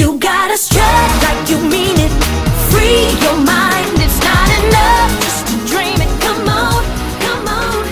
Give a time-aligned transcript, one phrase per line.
[0.00, 2.10] You gotta strut like you mean it.
[2.72, 4.00] Free your mind.
[4.00, 6.22] It's not enough just to dream it.
[6.22, 6.82] Come on,
[7.20, 7.84] come on.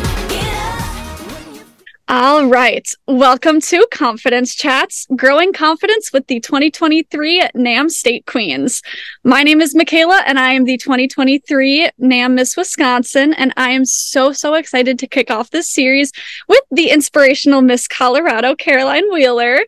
[2.08, 2.88] All right.
[3.06, 8.80] Welcome to Confidence Chats, growing confidence with the 2023 NAM State Queens.
[9.22, 13.34] My name is Micaela and I am the 2023 NAM Miss Wisconsin.
[13.34, 16.12] And I am so, so excited to kick off this series
[16.48, 19.60] with the inspirational Miss Colorado, Caroline Wheeler.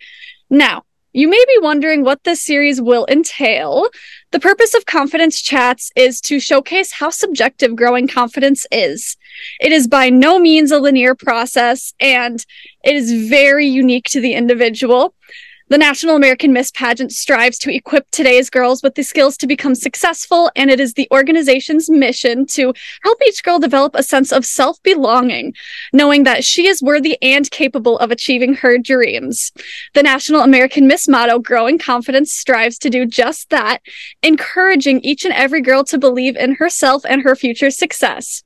[0.49, 3.89] Now, you may be wondering what this series will entail.
[4.31, 9.17] The purpose of Confidence Chats is to showcase how subjective growing confidence is.
[9.61, 12.45] It is by no means a linear process and
[12.85, 15.15] it is very unique to the individual.
[15.71, 19.77] The National American Miss Pageant strives to equip today's girls with the skills to become
[19.77, 22.75] successful, and it is the organization's mission to
[23.05, 25.55] help each girl develop a sense of self belonging,
[25.93, 29.53] knowing that she is worthy and capable of achieving her dreams.
[29.95, 33.81] The National American Miss motto, Growing Confidence, strives to do just that,
[34.25, 38.43] encouraging each and every girl to believe in herself and her future success.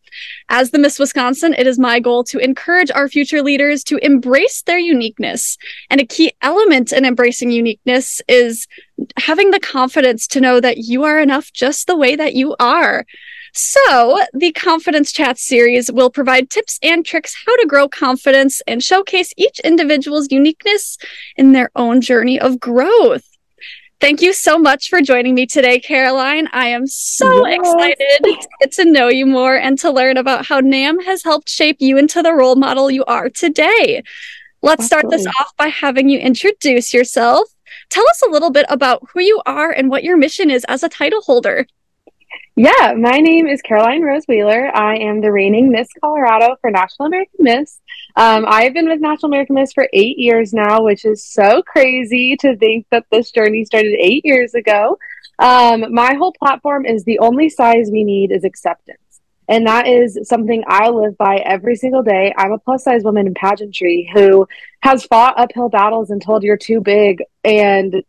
[0.49, 4.63] As the Miss Wisconsin, it is my goal to encourage our future leaders to embrace
[4.63, 5.57] their uniqueness.
[5.91, 8.67] And a key element in embracing uniqueness is
[9.19, 13.05] having the confidence to know that you are enough just the way that you are.
[13.57, 18.83] So, the Confidence Chat series will provide tips and tricks how to grow confidence and
[18.83, 20.99] showcase each individual's uniqueness
[21.37, 23.34] in their own journey of growth.
[24.01, 26.49] Thank you so much for joining me today, Caroline.
[26.53, 27.59] I am so Yes.
[27.59, 31.49] excited to get to know you more and to learn about how NAM has helped
[31.49, 34.03] shape you into the role model you are today.
[34.63, 37.49] Let's start this off by having you introduce yourself.
[37.91, 40.83] Tell us a little bit about who you are and what your mission is as
[40.83, 41.67] a title holder.
[42.57, 44.71] Yeah, my name is Caroline Rose Wheeler.
[44.73, 47.81] I am the reigning Miss Colorado for National American Miss.
[48.15, 52.37] Um, I've been with National American Miss for eight years now, which is so crazy
[52.37, 54.99] to think that this journey started eight years ago.
[55.41, 59.01] Um, my whole platform is the only size we need is acceptance.
[59.49, 62.33] And that is something I live by every single day.
[62.39, 64.47] I'm a plus size woman in pageantry who
[64.81, 68.01] has fought uphill battles and told you're too big, and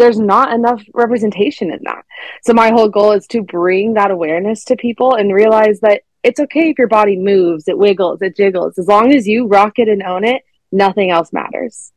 [0.00, 2.04] there's not enough representation in that.
[2.42, 6.40] So my whole goal is to bring that awareness to people and realize that it's
[6.40, 8.78] okay if your body moves, it wiggles, it jiggles.
[8.78, 11.92] As long as you rock it and own it, nothing else matters.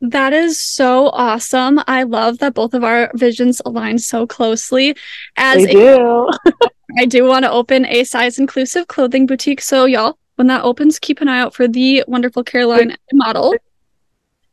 [0.00, 1.80] That is so awesome.
[1.86, 4.96] I love that both of our visions align so closely.
[5.36, 6.30] As a do.
[6.98, 9.60] I do want to open a size inclusive clothing boutique.
[9.60, 13.54] So, y'all, when that opens, keep an eye out for the wonderful Caroline model.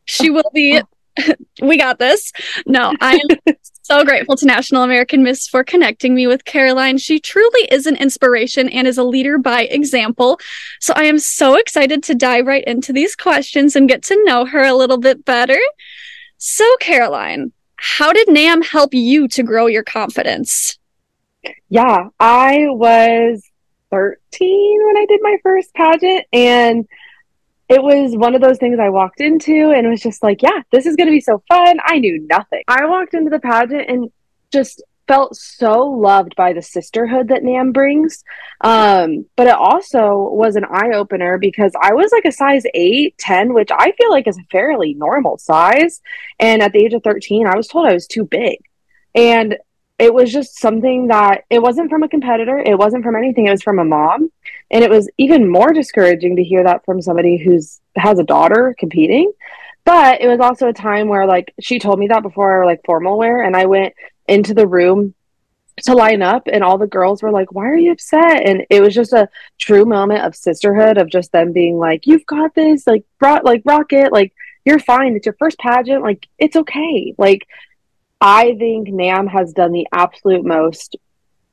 [0.06, 0.82] She will be,
[1.62, 2.32] we got this.
[2.66, 6.98] No, I am so grateful to National American Miss for connecting me with Caroline.
[6.98, 10.40] She truly is an inspiration and is a leader by example.
[10.80, 14.46] So, I am so excited to dive right into these questions and get to know
[14.46, 15.60] her a little bit better.
[16.38, 20.78] So, Caroline, how did NAM help you to grow your confidence?
[21.70, 23.44] Yeah, I was
[23.92, 26.88] 13 when I did my first pageant, and
[27.70, 30.86] it was one of those things I walked into and was just like, yeah, this
[30.86, 31.78] is going to be so fun.
[31.84, 32.64] I knew nothing.
[32.68, 34.12] I walked into the pageant and
[34.52, 38.24] just felt so loved by the sisterhood that NAM brings.
[38.62, 43.18] Um, but it also was an eye opener because I was like a size 8,
[43.18, 46.02] 10, which I feel like is a fairly normal size.
[46.40, 48.60] And at the age of 13, I was told I was too big.
[49.16, 49.58] And
[50.00, 53.52] it was just something that it wasn't from a competitor, it wasn't from anything, it
[53.52, 54.32] was from a mom.
[54.74, 58.76] And it was even more discouraging to hear that from somebody who's has a daughter
[58.78, 59.32] competing.
[59.86, 63.20] But it was also a time where like she told me that before like formal
[63.20, 63.44] wear.
[63.44, 63.94] And I went
[64.28, 65.14] into the room
[65.86, 68.48] to line up and all the girls were like why are you upset?
[68.48, 69.30] And it was just a
[69.60, 73.62] true moment of sisterhood of just them being like you've got this like rock like
[73.66, 74.34] rocket like
[74.66, 75.16] you're fine.
[75.16, 77.14] It's your first pageant like it's okay.
[77.18, 77.48] Like
[78.24, 80.96] i think nam has done the absolute most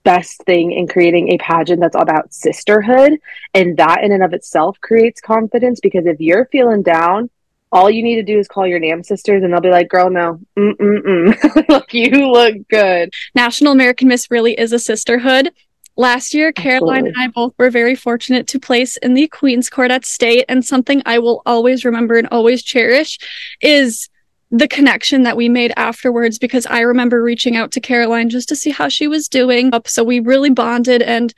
[0.03, 3.19] best thing in creating a pageant that's about sisterhood
[3.55, 7.28] and that in and of itself creates confidence because if you're feeling down
[7.72, 10.11] all you need to do is call your nam sisters and they'll be like girl
[10.11, 15.50] no mm-mm-mm like you look good National American Miss really is a sisterhood.
[15.97, 19.91] Last year, Caroline and I both were very fortunate to place in the Queen's Court
[19.91, 20.44] at State.
[20.47, 23.19] And something I will always remember and always cherish
[23.62, 24.10] is
[24.50, 28.56] the connection that we made afterwards because I remember reaching out to Caroline just to
[28.56, 29.73] see how she was doing.
[29.73, 31.32] Up, so we really bonded and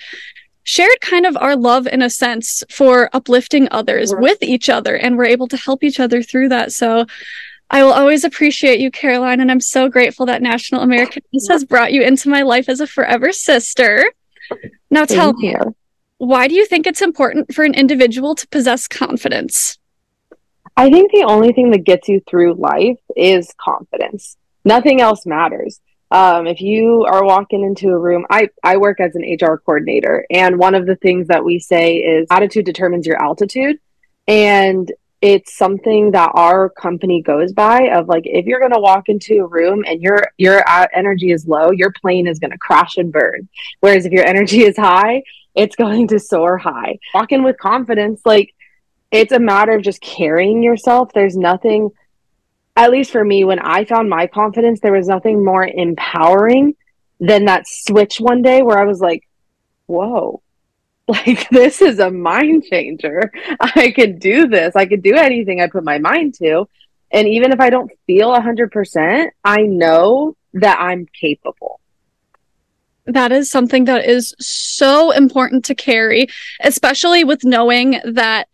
[0.64, 5.18] shared kind of our love in a sense for uplifting others with each other and
[5.18, 6.72] we're able to help each other through that.
[6.72, 7.06] So
[7.70, 11.92] I will always appreciate you, Caroline, and I'm so grateful that National American has brought
[11.92, 14.04] you into my life as a forever sister.
[14.90, 15.56] Now tell me,
[16.18, 19.78] why do you think it's important for an individual to possess confidence?
[20.76, 24.36] I think the only thing that gets you through life is confidence.
[24.64, 25.80] nothing else matters.
[26.12, 30.26] Um, if you are walking into a room, I, I work as an HR coordinator,
[30.30, 33.78] and one of the things that we say is attitude determines your altitude.
[34.28, 34.92] And
[35.22, 39.36] it's something that our company goes by of like if you're going to walk into
[39.36, 43.12] a room and your your energy is low your plane is going to crash and
[43.12, 43.48] burn
[43.80, 45.22] whereas if your energy is high
[45.54, 48.52] it's going to soar high walk in with confidence like
[49.12, 51.90] it's a matter of just carrying yourself there's nothing
[52.76, 56.74] at least for me, when I found my confidence, there was nothing more empowering
[57.20, 59.28] than that switch one day where I was like,
[59.86, 60.42] whoa,
[61.08, 63.30] like this is a mind changer.
[63.60, 64.74] I could do this.
[64.74, 66.66] I could do anything I put my mind to.
[67.10, 71.78] And even if I don't feel 100%, I know that I'm capable.
[73.04, 76.28] That is something that is so important to carry,
[76.62, 78.48] especially with knowing that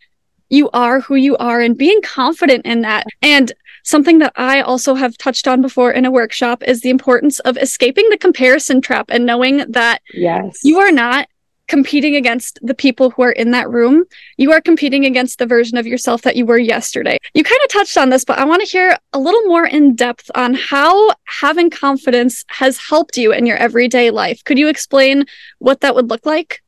[0.48, 3.06] you are who you are and being confident in that.
[3.22, 3.52] And
[3.88, 7.56] Something that I also have touched on before in a workshop is the importance of
[7.56, 10.60] escaping the comparison trap and knowing that yes.
[10.62, 11.26] you are not
[11.68, 14.04] competing against the people who are in that room.
[14.36, 17.16] You are competing against the version of yourself that you were yesterday.
[17.32, 19.94] You kind of touched on this, but I want to hear a little more in
[19.94, 24.44] depth on how having confidence has helped you in your everyday life.
[24.44, 25.24] Could you explain
[25.60, 26.62] what that would look like?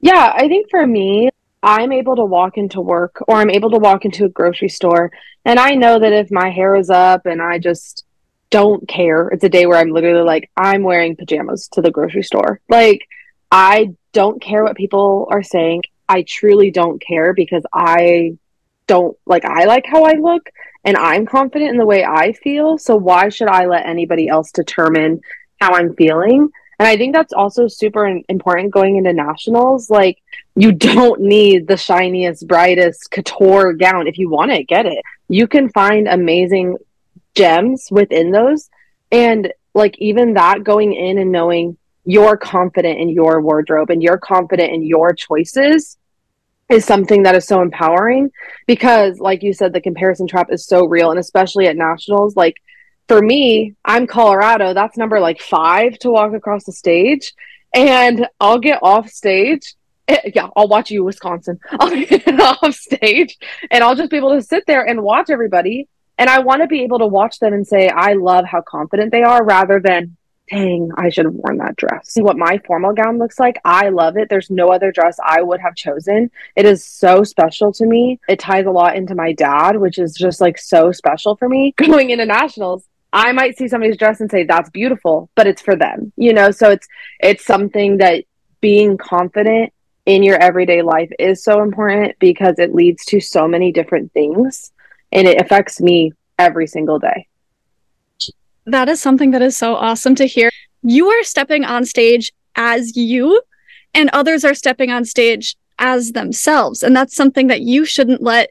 [0.00, 1.28] Yeah, I think for me,
[1.62, 5.12] I'm able to walk into work or I'm able to walk into a grocery store
[5.44, 8.04] and I know that if my hair is up and I just
[8.50, 12.22] don't care, it's a day where I'm literally like, I'm wearing pajamas to the grocery
[12.22, 12.60] store.
[12.68, 13.08] Like,
[13.50, 15.82] I don't care what people are saying.
[16.08, 18.36] I truly don't care because I
[18.86, 20.50] don't like, I like how I look
[20.84, 22.78] and I'm confident in the way I feel.
[22.78, 25.20] So why should I let anybody else determine
[25.60, 26.50] how I'm feeling?
[26.78, 29.90] And I think that's also super important going into nationals.
[29.90, 30.22] Like,
[30.56, 34.06] you don't need the shiniest, brightest couture gown.
[34.06, 35.02] If you want it, get it.
[35.28, 36.78] You can find amazing
[37.34, 38.68] gems within those.
[39.10, 44.18] And like, even that going in and knowing you're confident in your wardrobe and you're
[44.18, 45.96] confident in your choices
[46.68, 48.30] is something that is so empowering
[48.66, 52.56] because like you said the comparison trap is so real and especially at nationals like
[53.12, 54.72] for me, I'm Colorado.
[54.72, 57.34] That's number like five to walk across the stage.
[57.74, 59.74] And I'll get off stage.
[60.08, 61.60] Eh, yeah, I'll watch you, Wisconsin.
[61.72, 63.36] I'll get off stage
[63.70, 65.88] and I'll just be able to sit there and watch everybody.
[66.16, 69.12] And I want to be able to watch them and say, I love how confident
[69.12, 70.16] they are rather than,
[70.48, 72.08] dang, I should have worn that dress.
[72.08, 74.30] See what my formal gown looks like, I love it.
[74.30, 76.30] There's no other dress I would have chosen.
[76.56, 78.20] It is so special to me.
[78.26, 81.74] It ties a lot into my dad, which is just like so special for me.
[81.76, 85.76] Going into nationals, I might see somebody's dress and say that's beautiful, but it's for
[85.76, 86.50] them, you know?
[86.50, 86.88] So it's
[87.20, 88.24] it's something that
[88.60, 89.72] being confident
[90.06, 94.72] in your everyday life is so important because it leads to so many different things
[95.12, 97.28] and it affects me every single day.
[98.66, 100.50] That is something that is so awesome to hear.
[100.82, 103.42] You are stepping on stage as you
[103.94, 108.50] and others are stepping on stage as themselves and that's something that you shouldn't let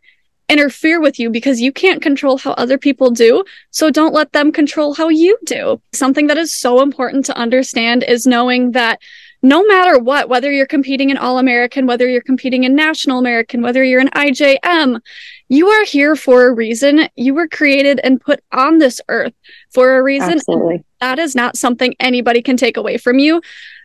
[0.51, 3.43] interfere with you because you can't control how other people do.
[3.71, 5.81] So don't let them control how you do.
[5.93, 8.99] Something that is so important to understand is knowing that
[9.41, 13.61] no matter what, whether you're competing in All American, whether you're competing in National American,
[13.61, 14.99] whether you're an IJM,
[15.49, 17.07] you are here for a reason.
[17.15, 19.33] You were created and put on this earth
[19.71, 20.33] for a reason.
[20.33, 20.83] Absolutely.
[20.99, 23.41] That is not something anybody can take away from you.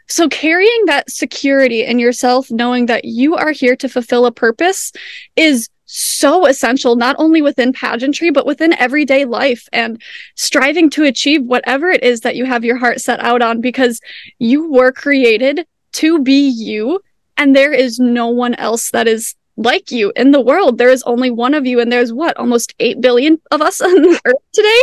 [0.09, 4.93] So carrying that security in yourself, knowing that you are here to fulfill a purpose
[5.35, 10.03] is so essential, not only within pageantry, but within everyday life and
[10.35, 14.01] striving to achieve whatever it is that you have your heart set out on because
[14.39, 17.01] you were created to be you.
[17.37, 20.79] And there is no one else that is like you in the world.
[20.79, 23.95] There is only one of you, and there's what, almost 8 billion of us on
[24.03, 24.83] the earth today?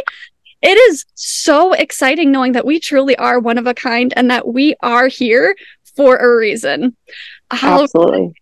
[0.61, 4.47] It is so exciting knowing that we truly are one of a kind and that
[4.47, 5.55] we are here
[5.95, 6.95] for a reason.
[7.51, 8.33] Absolutely.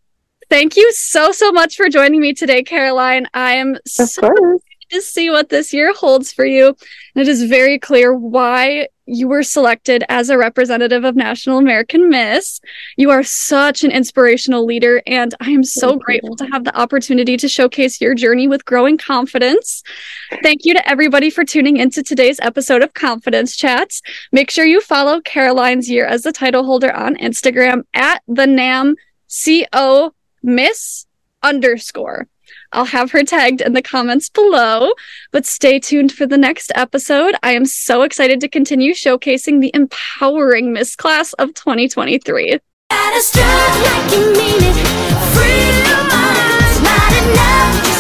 [0.52, 3.26] Thank you so, so much for joining me today, Caroline.
[3.34, 4.62] I am of so course.
[4.90, 6.76] to see what this year holds for you.
[7.16, 12.10] And it is very clear why you were selected as a representative of National American
[12.10, 12.60] Miss.
[12.98, 16.46] You are such an inspirational leader, and I am so Thank grateful you.
[16.46, 19.84] to have the opportunity to showcase your journey with growing confidence.
[20.44, 24.02] Thank you to everybody for tuning into today's episode of Confidence Chats.
[24.34, 28.98] Make sure you follow Caroline's year as the title holder on Instagram at the NAM
[29.46, 31.06] CO Miss
[31.44, 32.28] underscore.
[32.74, 34.92] I'll have her tagged in the comments below,
[35.32, 37.36] but stay tuned for the next episode.
[37.44, 42.60] I am so excited to continue showcasing the empowering Miss Class of 2023.
[42.90, 44.76] Gotta strut like you mean it.
[45.34, 46.62] Free your mind.
[46.62, 47.91] It's not enough